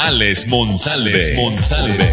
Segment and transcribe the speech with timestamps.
[0.00, 1.18] Alex Monsalve.
[1.34, 2.04] Monsalve.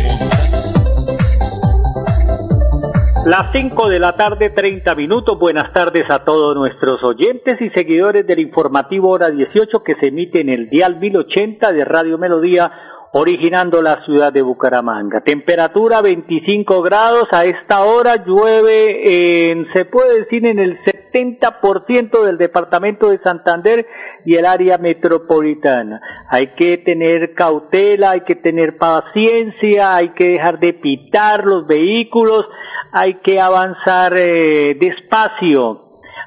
[3.28, 5.38] Las 5 de la tarde, 30 minutos.
[5.38, 10.42] Buenas tardes a todos nuestros oyentes y seguidores del informativo Hora 18 que se emite
[10.42, 12.72] en el Dial 1080 de Radio Melodía
[13.14, 15.22] originando la ciudad de Bucaramanga.
[15.22, 22.38] Temperatura 25 grados, a esta hora llueve, en, se puede decir, en el 70% del
[22.38, 23.86] departamento de Santander
[24.26, 26.02] y el área metropolitana.
[26.30, 32.46] Hay que tener cautela, hay que tener paciencia, hay que dejar de pitar los vehículos,
[32.92, 35.82] hay que avanzar eh, despacio,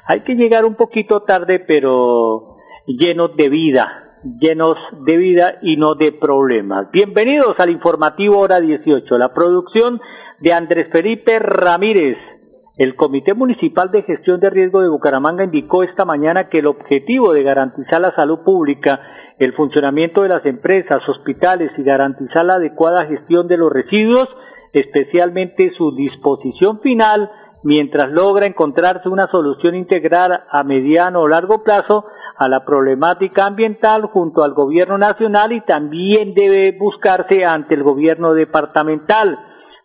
[0.07, 5.95] hay que llegar un poquito tarde, pero llenos de vida llenos de vida y no
[5.95, 6.91] de problemas.
[6.91, 10.01] Bienvenidos al informativo hora 18, la producción
[10.39, 12.17] de Andrés Felipe Ramírez.
[12.77, 17.33] El Comité Municipal de Gestión de Riesgo de Bucaramanga indicó esta mañana que el objetivo
[17.33, 19.01] de garantizar la salud pública,
[19.37, 24.27] el funcionamiento de las empresas, hospitales y garantizar la adecuada gestión de los residuos,
[24.71, 27.29] especialmente su disposición final,
[27.63, 32.05] mientras logra encontrarse una solución integral a mediano o largo plazo,
[32.39, 38.33] a la problemática ambiental junto al gobierno nacional y también debe buscarse ante el gobierno
[38.33, 39.37] departamental.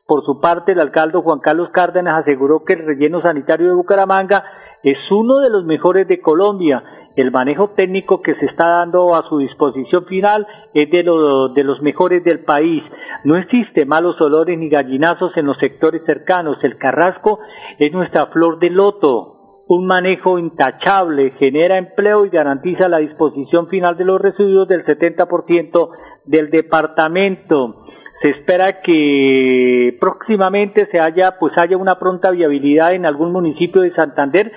[0.07, 4.45] Por su parte, el alcalde Juan Carlos Cárdenas aseguró que el relleno sanitario de Bucaramanga
[4.85, 6.85] es uno de los mejores de Colombia.
[7.17, 11.03] El manejo técnico que se está dando a su disposición final es de,
[11.55, 12.85] de los mejores del país.
[13.25, 16.59] No existe malos olores ni gallinazos en los sectores cercanos.
[16.63, 17.41] El carrasco
[17.81, 19.34] es nuestra flor de loto
[19.67, 25.91] un manejo intachable, genera empleo y garantiza la disposición final de los residuos del 70%
[26.27, 27.85] del departamento.
[28.21, 33.95] Se espera que próximamente se haya, pues haya una pronta viabilidad en algún municipio de
[33.95, 34.51] Santander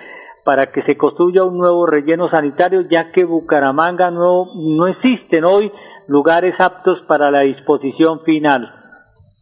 [0.44, 5.72] para que se construya un nuevo relleno sanitario, ya que Bucaramanga no, no existen hoy
[6.08, 8.74] lugares aptos para la disposición final.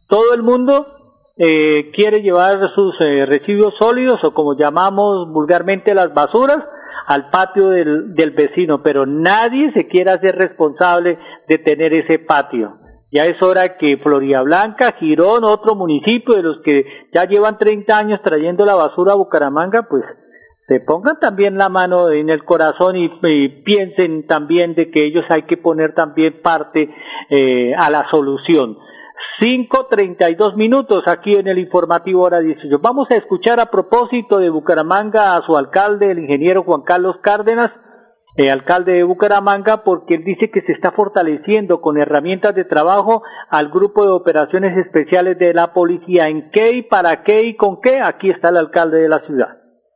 [0.08, 0.95] Todo el mundo
[1.36, 6.58] eh, quiere llevar sus eh, residuos sólidos o como llamamos vulgarmente las basuras
[7.06, 12.78] al patio del, del vecino, pero nadie se quiere hacer responsable de tener ese patio.
[13.12, 17.96] Ya es hora que Floria Blanca, Girón, otro municipio de los que ya llevan 30
[17.96, 20.04] años trayendo la basura a Bucaramanga, pues
[20.66, 23.08] se pongan también la mano en el corazón y,
[23.62, 26.90] piensen también de que ellos hay que poner también parte
[27.30, 28.76] eh, a la solución.
[29.40, 32.78] 5.32 minutos aquí en el informativo hora 18.
[32.80, 37.70] Vamos a escuchar a propósito de Bucaramanga a su alcalde, el ingeniero Juan Carlos Cárdenas,
[38.36, 43.22] el alcalde de Bucaramanga, porque él dice que se está fortaleciendo con herramientas de trabajo
[43.50, 46.28] al grupo de operaciones especiales de la policía.
[46.28, 47.98] ¿En qué y para qué y con qué?
[48.02, 49.48] Aquí está el alcalde de la ciudad.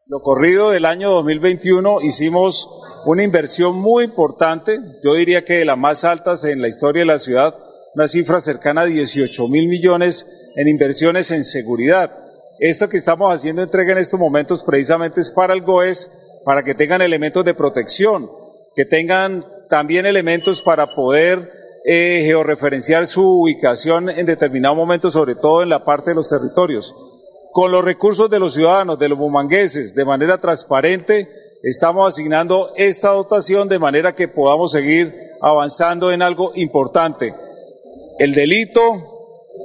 [0.07, 2.69] Lo corrido del año 2021 hicimos
[3.07, 7.07] una inversión muy importante, yo diría que de las más altas en la historia de
[7.07, 7.55] la ciudad,
[7.95, 12.17] una cifra cercana a 18 mil millones en inversiones en seguridad.
[12.59, 16.11] Esto que estamos haciendo entrega en estos momentos precisamente es para el GOES,
[16.45, 18.31] para que tengan elementos de protección,
[18.75, 21.51] que tengan también elementos para poder
[21.84, 26.95] eh, georreferenciar su ubicación en determinado momento, sobre todo en la parte de los territorios.
[27.53, 31.28] Con los recursos de los ciudadanos, de los bumangueses, de manera transparente,
[31.62, 37.34] estamos asignando esta dotación de manera que podamos seguir avanzando en algo importante
[38.21, 38.81] el delito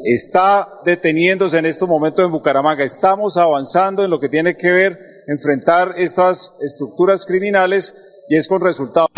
[0.05, 2.85] está deteniéndose en estos momentos en Bucaramanga.
[2.85, 8.61] Estamos avanzando en lo que tiene que ver enfrentar estas estructuras criminales y es con
[8.61, 9.09] resultados.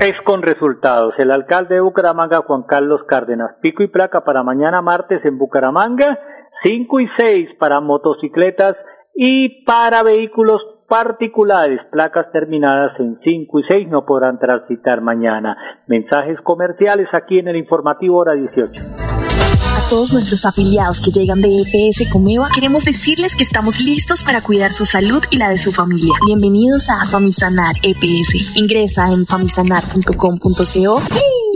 [0.00, 1.12] Es con resultados.
[1.18, 6.18] El alcalde de Bucaramanga, Juan Carlos Cárdenas, pico y placa para mañana martes en Bucaramanga,
[6.64, 8.76] 5 y 6 para motocicletas
[9.14, 15.56] y para vehículos particulares, placas terminadas en 5 y 6 no podrán transitar mañana.
[15.86, 21.62] Mensajes comerciales aquí en el informativo hora 18 A todos nuestros afiliados que llegan de
[21.62, 25.72] EPS Comeva, queremos decirles que estamos listos para cuidar su salud y la de su
[25.72, 26.14] familia.
[26.24, 28.56] Bienvenidos a Famisanar EPS.
[28.56, 31.00] Ingresa en famisanar.com.co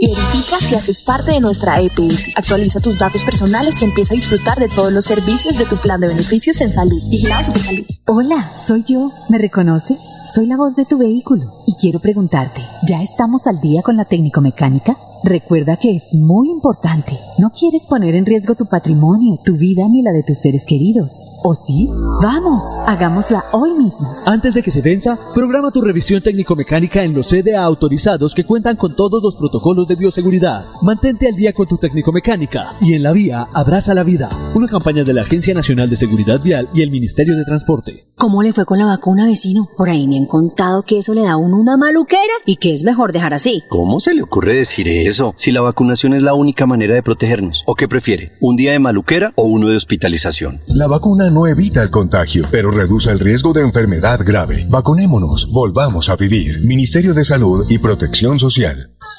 [0.07, 2.29] verifica si haces parte de nuestra EPS.
[2.35, 6.01] Actualiza tus datos personales y empieza a disfrutar de todos los servicios de tu plan
[6.01, 7.01] de beneficios en salud.
[7.09, 7.85] Vigilados de salud.
[8.07, 9.11] Hola, soy yo.
[9.29, 9.99] ¿Me reconoces?
[10.33, 14.05] Soy la voz de tu vehículo y quiero preguntarte, ¿ya estamos al día con la
[14.05, 14.97] técnico mecánica?
[15.23, 17.15] Recuerda que es muy importante.
[17.37, 21.11] No quieres poner en riesgo tu patrimonio, tu vida ni la de tus seres queridos.
[21.43, 21.87] ¿O sí?
[22.21, 24.09] Vamos, hagámosla hoy mismo.
[24.25, 28.77] Antes de que se venza, programa tu revisión técnico-mecánica en los CDA autorizados que cuentan
[28.77, 30.65] con todos los protocolos de bioseguridad.
[30.81, 34.27] Mantente al día con tu técnico-mecánica y en la vía abraza la vida.
[34.55, 38.07] Una campaña de la Agencia Nacional de Seguridad Vial y el Ministerio de Transporte.
[38.15, 39.69] ¿Cómo le fue con la vacuna, vecino?
[39.77, 42.73] Por ahí me han contado que eso le da a uno una maluquera y que
[42.73, 43.63] es mejor dejar así.
[43.69, 45.10] ¿Cómo se le ocurre decir eso?
[45.35, 47.63] Si la vacunación es la única manera de protegernos.
[47.65, 48.33] ¿O qué prefiere?
[48.39, 50.61] ¿Un día de maluquera o uno de hospitalización?
[50.67, 54.65] La vacuna no evita el contagio, pero reduce el riesgo de enfermedad grave.
[54.69, 56.63] Vacunémonos, volvamos a vivir.
[56.63, 58.91] Ministerio de Salud y Protección Social.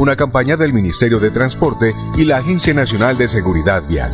[0.00, 4.10] Una campaña del Ministerio de Transporte y la Agencia Nacional de Seguridad Vial.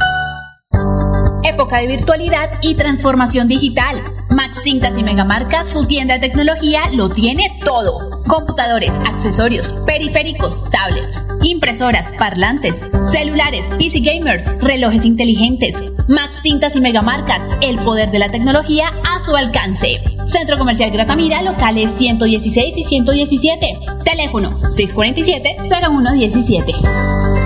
[1.44, 4.02] Época de virtualidad y transformación digital.
[4.28, 8.15] Max Tintas y Megamarcas, su tienda de tecnología, lo tiene todo.
[8.26, 15.84] Computadores, accesorios, periféricos, tablets, impresoras, parlantes, celulares, PC gamers, relojes inteligentes.
[16.08, 20.00] Max Tintas y Megamarcas, el poder de la tecnología a su alcance.
[20.26, 23.78] Centro Comercial Gratamira, locales 116 y 117.
[24.04, 27.45] Teléfono 647-0117.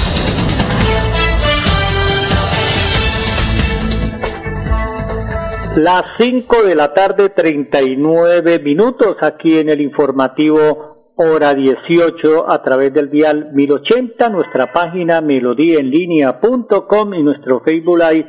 [5.77, 12.93] Las 5 de la tarde, 39 minutos aquí en el informativo hora 18 a través
[12.93, 18.27] del dial 1080, nuestra página melodíaenlínea.com y nuestro Facebook Live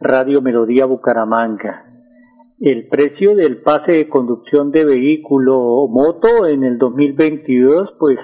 [0.00, 1.84] Radio Melodía Bucaramanga.
[2.58, 8.16] El precio del pase de conducción de vehículo o moto en el 2022 pues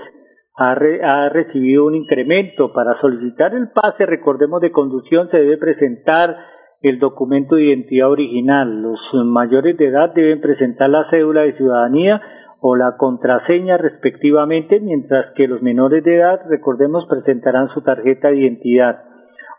[0.56, 2.72] ha, ha recibido un incremento.
[2.72, 6.53] Para solicitar el pase, recordemos de conducción, se debe presentar
[6.88, 8.82] el documento de identidad original.
[8.82, 12.20] Los mayores de edad deben presentar la cédula de ciudadanía
[12.60, 18.36] o la contraseña respectivamente, mientras que los menores de edad, recordemos, presentarán su tarjeta de
[18.36, 19.02] identidad.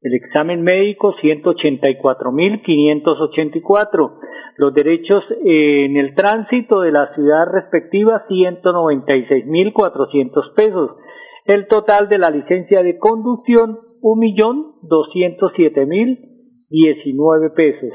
[0.02, 4.12] El examen médico 184.584.
[4.56, 10.92] Los derechos en el tránsito de la ciudad respectiva 196.400 pesos.
[11.44, 13.80] El total de la licencia de conducción
[16.72, 17.90] 1.207.019 pesos.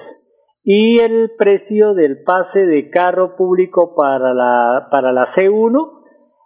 [0.63, 6.03] Y el precio del pase de carro público para la, para la C1,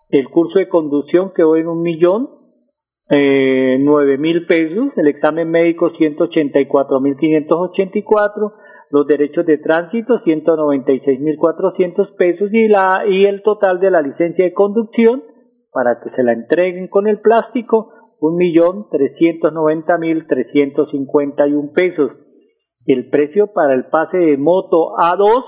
[0.10, 2.42] el curso de conducción quedó en un millón
[3.14, 8.04] eh, nueve mil pesos, el examen médico ciento ochenta y cuatro mil quinientos ochenta y
[8.04, 8.54] cuatro,
[8.90, 13.42] los derechos de tránsito ciento noventa y seis mil cuatrocientos pesos y la y el
[13.42, 15.24] total de la licencia de conducción
[15.74, 21.48] para que se la entreguen con el plástico un millón trescientos noventa mil trescientos cincuenta
[21.48, 22.12] y un pesos
[22.86, 25.44] el precio para el pase de moto A2,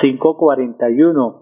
[0.00, 1.41] 541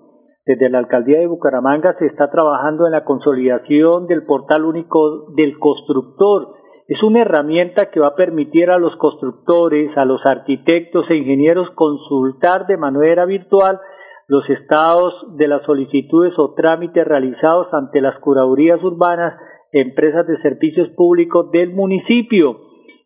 [0.50, 5.57] desde la alcaldía de Bucaramanga se está trabajando en la consolidación del portal único del
[5.61, 6.54] constructor.
[6.88, 11.71] Es una herramienta que va a permitir a los constructores, a los arquitectos e ingenieros
[11.76, 13.78] consultar de manera virtual
[14.26, 19.35] los estados de las solicitudes o trámites realizados ante las curadurías urbanas,
[19.71, 22.57] empresas de servicios públicos del municipio.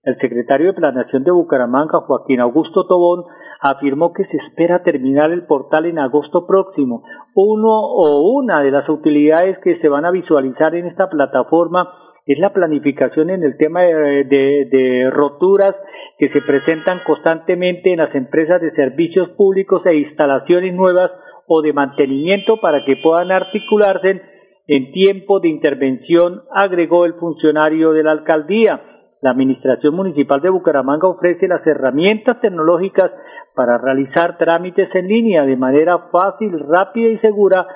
[0.02, 3.24] El secretario de Planeación de Bucaramanga, Joaquín Augusto Tobón,
[3.60, 7.02] afirmó que se espera terminar el portal en agosto próximo.
[7.34, 11.92] Uno o una de las utilidades que se van a visualizar en esta plataforma
[12.26, 15.74] es la planificación en el tema de, roturas
[16.18, 21.10] que se presentan constantemente en las empresas de servicios públicos e instalaciones nuevas
[21.46, 24.22] o de mantenimiento para que puedan articularse
[24.66, 28.80] en tiempo de intervención, agregó el funcionario de la alcaldía.
[29.24, 33.10] La Administración Municipal de Bucaramanga ofrece las herramientas tecnológicas
[33.54, 37.66] para realizar trámites en línea de manera fácil, rápida y segura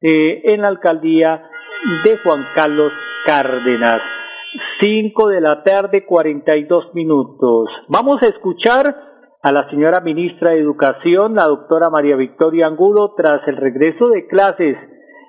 [0.00, 1.50] eh, en la alcaldía
[2.02, 2.92] de Juan Carlos
[3.26, 4.00] Cárdenas.
[4.80, 7.68] 5 de la tarde, 42 minutos.
[7.88, 8.96] Vamos a escuchar
[9.42, 14.26] a la señora ministra de Educación, la doctora María Victoria Angulo, tras el regreso de
[14.28, 14.78] clases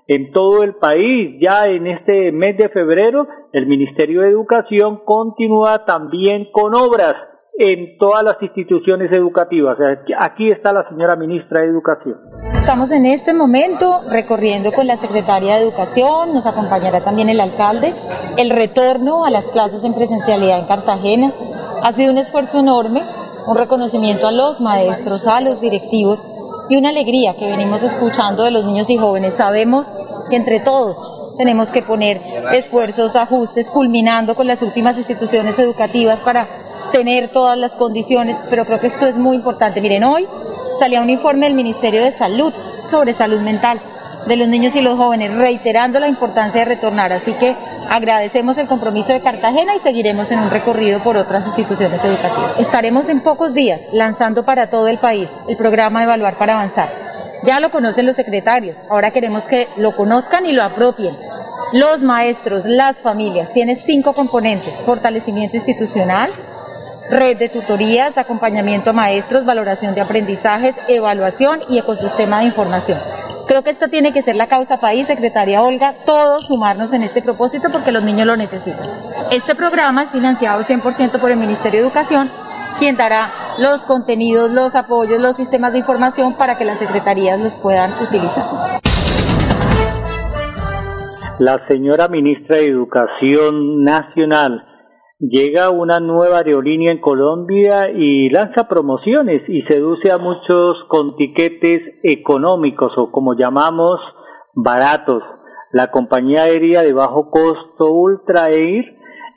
[0.07, 1.37] en todo el país.
[1.41, 7.15] Ya en este mes de febrero, el Ministerio de Educación continúa también con obras
[7.59, 9.77] en todas las instituciones educativas.
[10.19, 12.19] Aquí está la señora ministra de Educación.
[12.53, 17.93] Estamos en este momento recorriendo con la secretaria de Educación, nos acompañará también el alcalde,
[18.37, 21.31] el retorno a las clases en presencialidad en Cartagena.
[21.83, 23.01] Ha sido un esfuerzo enorme,
[23.47, 26.27] un reconocimiento a los maestros, a los directivos
[26.69, 29.36] y una alegría que venimos escuchando de los niños y jóvenes.
[29.36, 29.88] Sabemos
[30.29, 32.21] que entre todos tenemos que poner
[32.51, 36.47] esfuerzos, ajustes, culminando con las últimas instituciones educativas para
[36.91, 39.81] tener todas las condiciones, pero creo que esto es muy importante.
[39.81, 40.27] Miren, hoy
[40.79, 42.53] salía un informe del Ministerio de Salud
[42.89, 43.81] sobre salud mental
[44.27, 47.13] de los niños y los jóvenes, reiterando la importancia de retornar.
[47.13, 47.55] Así que
[47.89, 52.60] agradecemos el compromiso de Cartagena y seguiremos en un recorrido por otras instituciones educativas.
[52.60, 56.89] Estaremos en pocos días lanzando para todo el país el programa Evaluar para Avanzar.
[57.43, 61.15] Ya lo conocen los secretarios, ahora queremos que lo conozcan y lo apropien.
[61.72, 66.29] Los maestros, las familias, tiene cinco componentes, fortalecimiento institucional,
[67.10, 73.00] red de tutorías, acompañamiento a maestros, valoración de aprendizajes, evaluación y ecosistema de información.
[73.47, 77.21] Creo que esta tiene que ser la causa país, secretaria Olga, todos sumarnos en este
[77.21, 78.85] propósito porque los niños lo necesitan.
[79.31, 82.29] Este programa es financiado 100% por el Ministerio de Educación,
[82.77, 87.53] quien dará los contenidos, los apoyos, los sistemas de información para que las secretarías los
[87.53, 88.43] puedan utilizar.
[91.39, 94.76] La señora ministra de Educación Nacional
[95.19, 101.79] llega una nueva aerolínea en Colombia y lanza promociones y seduce a muchos con tiquetes
[102.03, 104.00] económicos o como llamamos
[104.53, 105.24] baratos.
[105.71, 108.86] La compañía aérea de bajo costo Ultra Air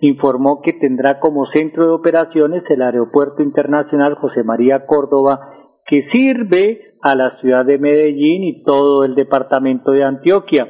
[0.01, 5.41] informó que tendrá como centro de operaciones el Aeropuerto Internacional José María Córdoba,
[5.87, 10.69] que sirve a la ciudad de Medellín y todo el departamento de Antioquia.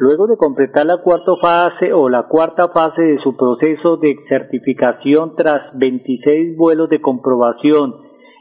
[0.00, 5.36] Luego de completar la cuarta fase o la cuarta fase de su proceso de certificación
[5.36, 7.96] tras 26 vuelos de comprobación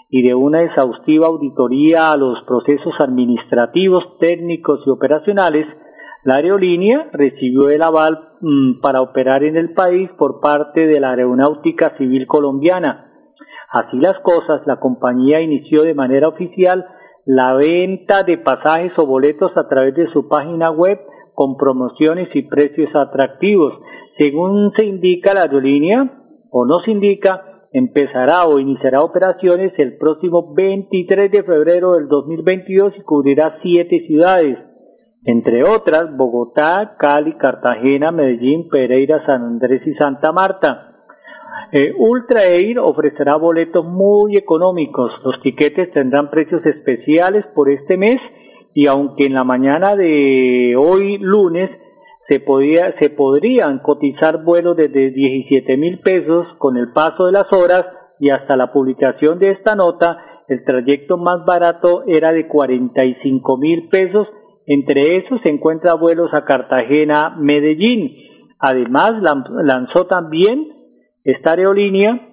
[0.10, 5.68] y de una exhaustiva auditoría a los procesos administrativos, técnicos y operacionales,
[6.24, 11.10] la aerolínea recibió el aval mm, para operar en el país por parte de la
[11.10, 13.12] Aeronáutica Civil Colombiana.
[13.70, 16.86] Así las cosas, la compañía inició de manera oficial
[17.26, 21.00] la venta de pasajes o boletos a través de su página web
[21.40, 23.72] con promociones y precios atractivos.
[24.18, 26.12] Según se indica la aerolínea,
[26.52, 32.92] o no se indica, empezará o iniciará operaciones el próximo 23 de febrero del 2022
[32.98, 34.58] y cubrirá siete ciudades,
[35.24, 40.88] entre otras Bogotá, Cali, Cartagena, Medellín, Pereira, San Andrés y Santa Marta.
[41.72, 45.10] Eh, Ultra Air ofrecerá boletos muy económicos.
[45.24, 48.18] Los tiquetes tendrán precios especiales por este mes
[48.74, 51.70] y aunque en la mañana de hoy lunes
[52.28, 57.52] se, podía, se podrían cotizar vuelos desde 17 mil pesos con el paso de las
[57.52, 57.86] horas
[58.20, 63.88] y hasta la publicación de esta nota, el trayecto más barato era de 45 mil
[63.90, 64.28] pesos,
[64.66, 68.16] entre esos se encuentra vuelos a Cartagena, Medellín.
[68.60, 69.14] Además
[69.64, 70.68] lanzó también
[71.24, 72.29] esta aerolínea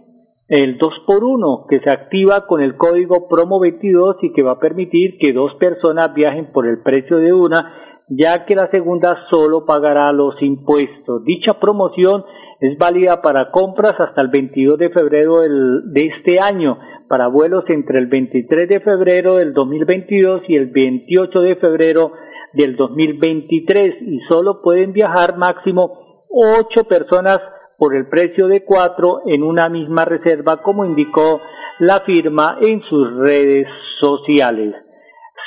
[0.48, 4.52] el 2 por 1 que se activa con el código promo 22 y que va
[4.52, 7.72] a permitir que dos personas viajen por el precio de una
[8.08, 11.24] ya que la segunda solo pagará los impuestos.
[11.24, 12.24] Dicha promoción
[12.60, 17.98] es válida para compras hasta el 22 de febrero de este año, para vuelos entre
[17.98, 22.12] el 23 de febrero del 2022 y el 28 de febrero
[22.52, 27.40] del 2023 y solo pueden viajar máximo ocho personas
[27.78, 31.40] por el precio de cuatro en una misma reserva, como indicó
[31.78, 33.66] la firma en sus redes
[34.00, 34.74] sociales.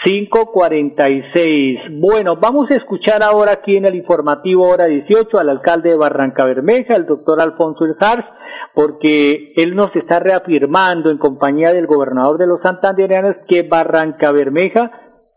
[0.04, 2.00] 546.
[2.00, 6.46] Bueno, vamos a escuchar ahora aquí en el informativo hora 18 al alcalde de Barranca
[6.46, 8.26] Bermeja, el doctor Alfonso Elzars,
[8.74, 14.92] porque él nos está reafirmando en compañía del gobernador de los santandereanos que Barranca Bermeja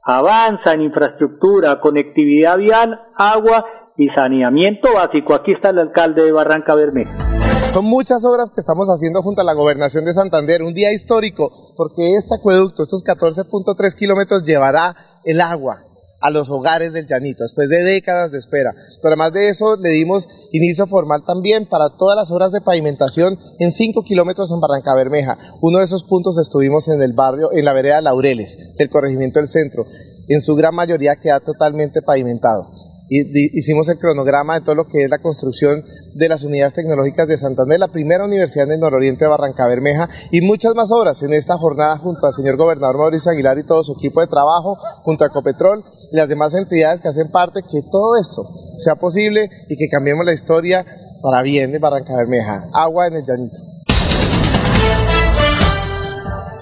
[0.04, 3.64] avanza en infraestructura, conectividad vial, agua
[3.96, 5.34] y saneamiento básico.
[5.34, 7.32] Aquí está el alcalde de Barranca Bermeja.
[7.70, 11.50] Son muchas obras que estamos haciendo junto a la gobernación de Santander, un día histórico,
[11.74, 15.82] porque este acueducto, estos 14.3 kilómetros, llevará el agua
[16.20, 18.74] a los hogares del Llanito, después de décadas de espera.
[19.00, 23.38] Pero además de eso, le dimos inicio formal también para todas las obras de pavimentación
[23.58, 25.38] en 5 kilómetros en Barranca Bermeja.
[25.62, 29.48] Uno de esos puntos estuvimos en el barrio, en la vereda Laureles, del corregimiento del
[29.48, 29.86] centro.
[30.28, 32.70] En su gran mayoría queda totalmente pavimentado
[33.18, 37.36] hicimos el cronograma de todo lo que es la construcción de las unidades tecnológicas de
[37.36, 41.32] Santander, la primera universidad en el nororiente de Barranca Bermeja y muchas más obras en
[41.32, 45.24] esta jornada junto al señor gobernador Mauricio Aguilar y todo su equipo de trabajo, junto
[45.24, 48.48] a Ecopetrol y las demás entidades que hacen parte, que todo esto
[48.78, 50.84] sea posible y que cambiemos la historia
[51.22, 52.64] para bien de Barranca Bermeja.
[52.72, 53.71] Agua en el llanito.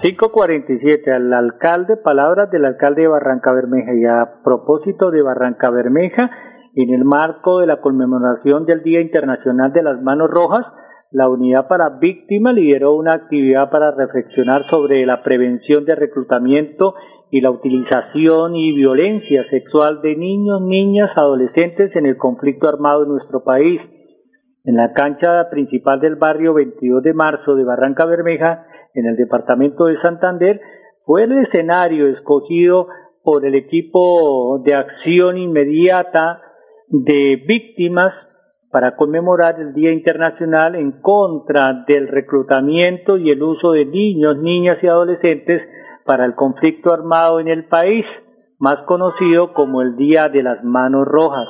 [0.02, 6.30] 547 al alcalde, palabras del alcalde de Barranca Bermeja y a propósito de Barranca Bermeja,
[6.74, 10.64] en el marco de la conmemoración del Día Internacional de las Manos Rojas,
[11.10, 16.94] la Unidad para Víctimas lideró una actividad para reflexionar sobre la prevención de reclutamiento
[17.30, 23.10] y la utilización y violencia sexual de niños, niñas, adolescentes en el conflicto armado en
[23.10, 23.82] nuestro país.
[24.64, 29.86] En la cancha principal del barrio 22 de marzo de Barranca Bermeja, en el departamento
[29.86, 30.60] de Santander,
[31.04, 32.88] fue el escenario escogido
[33.22, 36.40] por el equipo de acción inmediata
[36.88, 38.12] de víctimas
[38.70, 44.78] para conmemorar el Día Internacional en contra del reclutamiento y el uso de niños, niñas
[44.82, 45.62] y adolescentes
[46.04, 48.04] para el conflicto armado en el país,
[48.58, 51.48] más conocido como el Día de las Manos Rojas.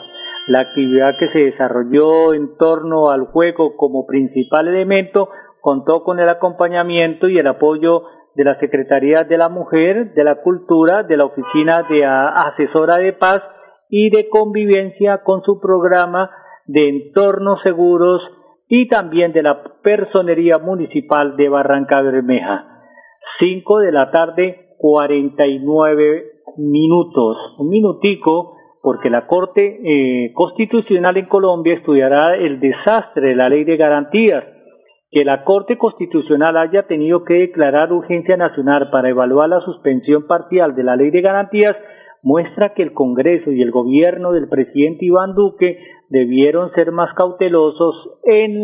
[0.49, 5.29] La actividad que se desarrolló en torno al juego como principal elemento
[5.61, 8.03] contó con el acompañamiento y el apoyo
[8.35, 13.13] de la Secretaría de la Mujer, de la Cultura, de la Oficina de Asesora de
[13.13, 13.43] Paz
[13.89, 16.31] y de Convivencia con su programa
[16.67, 18.23] de entornos seguros
[18.69, 22.67] y también de la Personería Municipal de Barranca Bermeja.
[23.41, 26.25] 5 de la tarde, 49
[26.57, 27.37] minutos.
[27.59, 33.65] Un minutico, porque la Corte eh, Constitucional en Colombia estudiará el desastre de la ley
[33.65, 34.45] de garantías.
[35.11, 40.75] Que la Corte Constitucional haya tenido que declarar urgencia nacional para evaluar la suspensión parcial
[40.75, 41.77] de la ley de garantías
[42.23, 45.79] muestra que el Congreso y el gobierno del presidente Iván Duque
[46.11, 47.95] debieron ser más cautelosos
[48.25, 48.61] en,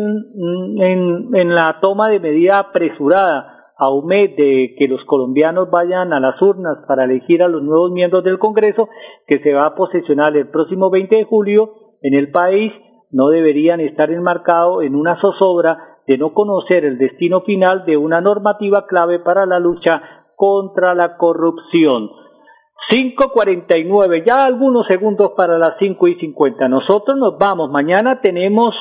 [1.33, 6.19] en, la toma de medida apresurada a un mes de que los colombianos vayan a
[6.19, 8.89] las urnas para elegir a los nuevos miembros del Congreso
[9.27, 12.73] que se va a posesionar el próximo 20 de julio en el país
[13.11, 18.21] no deberían estar enmarcados en una zozobra de no conocer el destino final de una
[18.21, 20.01] normativa clave para la lucha
[20.35, 22.09] contra la corrupción.
[22.89, 26.69] 5.49, ya algunos segundos para las 5 y 50.
[26.69, 27.69] Nosotros nos vamos.
[27.69, 28.73] Mañana tenemos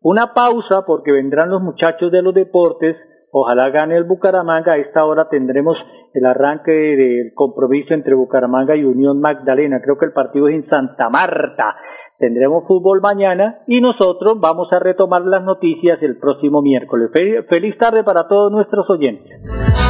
[0.00, 2.96] una pausa porque vendrán los muchachos de los deportes.
[3.30, 4.72] Ojalá gane el Bucaramanga.
[4.72, 5.76] A esta hora tendremos
[6.14, 9.82] el arranque del compromiso entre Bucaramanga y Unión Magdalena.
[9.82, 11.76] Creo que el partido es en Santa Marta.
[12.18, 17.10] Tendremos fútbol mañana y nosotros vamos a retomar las noticias el próximo miércoles.
[17.48, 19.40] Feliz tarde para todos nuestros oyentes.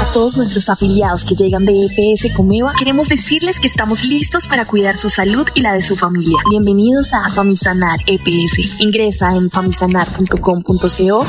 [0.00, 4.64] A todos nuestros afiliados que llegan de EPS Comeva, queremos decirles que estamos listos para
[4.66, 6.38] cuidar su salud y la de su familia.
[6.50, 8.80] Bienvenidos a Famisanar EPS.
[8.80, 11.26] Ingresa en famisanar.com.co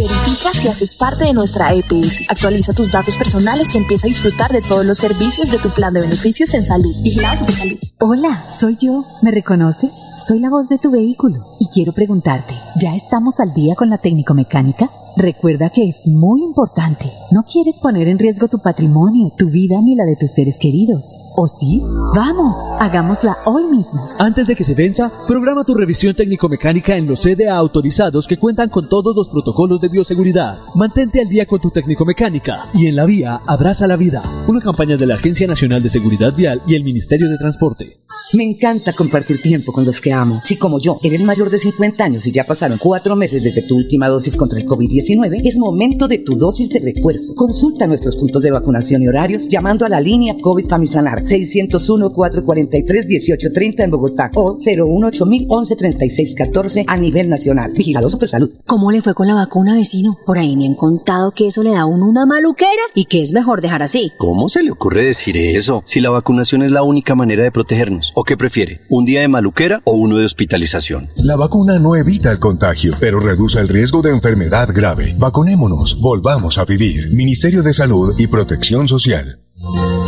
[0.00, 2.22] verifica si haces parte de nuestra EPS.
[2.28, 5.94] Actualiza tus datos personales y empieza a disfrutar de todos los servicios de tu plan
[5.94, 6.94] de beneficios en salud.
[7.02, 7.78] Vigilados de salud.
[8.00, 9.04] Hola, soy yo.
[9.22, 9.92] ¿Me reconoces?
[10.26, 13.98] Soy la voz de tu vehículo y quiero preguntarte, ¿ya estamos al día con la
[13.98, 14.90] técnico mecánica?
[15.16, 17.10] Recuerda que es muy importante.
[17.30, 21.04] No quieres poner en riesgo tu patrimonio, tu vida ni la de tus seres queridos.
[21.36, 21.80] ¿O sí?
[22.14, 24.06] Vamos, hagámosla hoy mismo.
[24.18, 28.68] Antes de que se venza, programa tu revisión técnico-mecánica en los CDA autorizados que cuentan
[28.68, 30.58] con todos los protocolos de bioseguridad.
[30.74, 34.22] Mantente al día con tu técnico-mecánica y en la vía abraza la vida.
[34.48, 38.00] Una campaña de la Agencia Nacional de Seguridad Vial y el Ministerio de Transporte.
[38.32, 40.40] Me encanta compartir tiempo con los que amo.
[40.44, 43.76] Si como yo eres mayor de 50 años y ya pasaron cuatro meses desde tu
[43.76, 45.05] última dosis contra el COVID-19,
[45.44, 47.36] es momento de tu dosis de refuerzo.
[47.36, 53.90] Consulta nuestros puntos de vacunación y horarios llamando a la línea COVID Famisanar 601-443-1830 en
[53.90, 57.70] Bogotá o 018 113614 a nivel nacional.
[57.72, 58.50] Vigilado Salud.
[58.64, 60.18] ¿Cómo le fue con la vacuna, vecino?
[60.26, 63.22] Por ahí me han contado que eso le da a uno una maluquera y que
[63.22, 64.10] es mejor dejar así.
[64.16, 65.82] ¿Cómo se le ocurre decir eso?
[65.84, 68.12] Si la vacunación es la única manera de protegernos.
[68.16, 68.80] ¿O qué prefiere?
[68.88, 71.10] ¿Un día de maluquera o uno de hospitalización?
[71.16, 74.95] La vacuna no evita el contagio, pero reduce el riesgo de enfermedad grave.
[75.18, 77.12] Vacunémonos, volvamos a vivir.
[77.12, 79.40] Ministerio de Salud y Protección Social.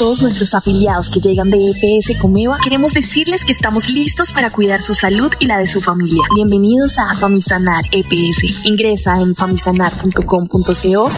[0.00, 4.80] Todos nuestros afiliados que llegan de EPS Comeva, queremos decirles que estamos listos para cuidar
[4.80, 6.22] su salud y la de su familia.
[6.34, 8.64] Bienvenidos a Famisanar EPS.
[8.64, 11.10] Ingresa en famisanar.com.co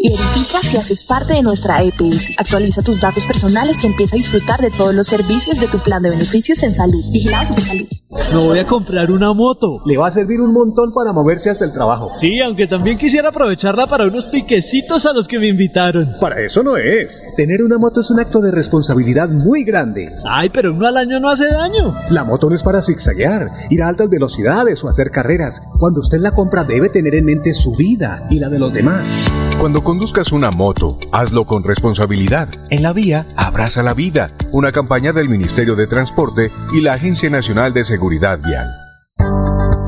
[0.00, 2.32] y verifica si haces parte de nuestra EPS.
[2.38, 6.02] Actualiza tus datos personales y empieza a disfrutar de todos los servicios de tu plan
[6.02, 7.02] de beneficios en salud.
[7.10, 7.86] Vigilado Salud.
[8.32, 9.82] Me voy a comprar una moto.
[9.84, 12.10] Le va a servir un montón para moverse hasta el trabajo.
[12.18, 16.14] Sí, aunque también quisiera aprovecharla para unos piquecitos a los que me invitaron.
[16.20, 17.22] Para eso no es.
[17.36, 20.10] Tener una moto es un acto de responsabilidad muy grande.
[20.24, 21.94] Ay, pero uno al año no hace daño.
[22.10, 25.60] La moto no es para zigzaguear, ir a altas velocidades o hacer carreras.
[25.78, 29.26] Cuando usted la compra debe tener en mente su vida y la de los demás.
[29.60, 32.50] Cuando conduzcas una moto, hazlo con responsabilidad.
[32.68, 34.32] En la vía, abraza la vida.
[34.52, 38.68] Una campaña del Ministerio de Transporte y la Agencia Nacional de Seguridad Vial.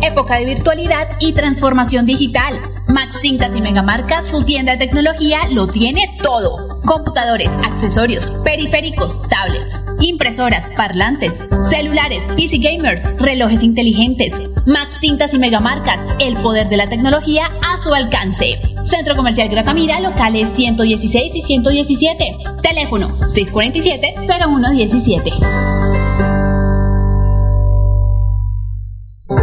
[0.01, 2.59] Época de virtualidad y transformación digital.
[2.89, 6.81] Max Tintas y Megamarcas, su tienda de tecnología, lo tiene todo.
[6.87, 14.41] Computadores, accesorios, periféricos, tablets, impresoras, parlantes, celulares, PC gamers, relojes inteligentes.
[14.65, 18.59] Max Tintas y Megamarcas, el poder de la tecnología a su alcance.
[18.85, 22.37] Centro Comercial Gratamira, locales 116 y 117.
[22.63, 25.80] Teléfono 647-0117.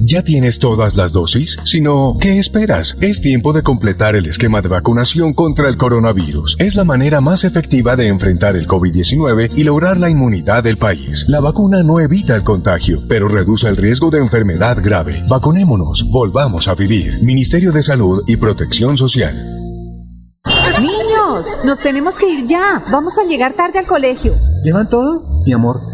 [0.00, 1.58] ¿Ya tienes todas las dosis?
[1.64, 2.96] Si no, ¿qué esperas?
[3.00, 6.56] Es tiempo de completar el esquema de vacunación contra el coronavirus.
[6.58, 11.26] Es la manera más efectiva de enfrentar el COVID-19 y lograr la inmunidad del país.
[11.28, 15.22] La vacuna no evita el contagio, pero reduce el riesgo de enfermedad grave.
[15.28, 17.22] Vacunémonos, volvamos a vivir.
[17.22, 19.34] Ministerio de Salud y Protección Social.
[20.80, 22.82] Niños, nos tenemos que ir ya.
[22.90, 24.32] Vamos a llegar tarde al colegio.
[24.64, 25.24] ¿Llevan todo?
[25.44, 25.93] Mi amor.